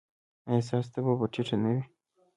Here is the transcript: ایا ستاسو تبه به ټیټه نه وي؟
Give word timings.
ایا 0.49 0.65
ستاسو 0.67 0.89
تبه 0.93 1.13
به 1.19 1.25
ټیټه 1.33 1.55
نه 1.63 1.69
وي؟ 1.75 1.83